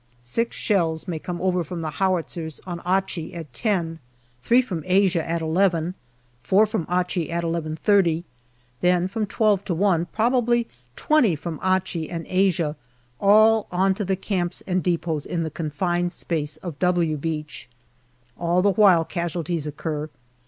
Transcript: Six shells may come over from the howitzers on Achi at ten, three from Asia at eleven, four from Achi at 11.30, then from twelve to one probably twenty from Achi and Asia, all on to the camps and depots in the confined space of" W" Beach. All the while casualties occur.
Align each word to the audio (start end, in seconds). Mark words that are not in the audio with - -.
Six 0.23 0.55
shells 0.55 1.07
may 1.07 1.19
come 1.19 1.39
over 1.43 1.63
from 1.63 1.81
the 1.81 1.91
howitzers 1.91 2.59
on 2.65 2.81
Achi 2.83 3.35
at 3.35 3.53
ten, 3.53 3.99
three 4.39 4.59
from 4.63 4.81
Asia 4.87 5.23
at 5.23 5.43
eleven, 5.43 5.93
four 6.41 6.65
from 6.65 6.87
Achi 6.91 7.31
at 7.31 7.43
11.30, 7.43 8.23
then 8.79 9.07
from 9.07 9.27
twelve 9.27 9.63
to 9.65 9.75
one 9.75 10.07
probably 10.07 10.65
twenty 10.95 11.35
from 11.35 11.59
Achi 11.63 12.09
and 12.09 12.25
Asia, 12.27 12.75
all 13.19 13.67
on 13.71 13.93
to 13.93 14.03
the 14.03 14.15
camps 14.15 14.63
and 14.65 14.81
depots 14.81 15.23
in 15.27 15.43
the 15.43 15.51
confined 15.51 16.11
space 16.11 16.57
of" 16.57 16.79
W" 16.79 17.15
Beach. 17.15 17.69
All 18.39 18.63
the 18.63 18.73
while 18.73 19.05
casualties 19.05 19.67
occur. 19.67 20.09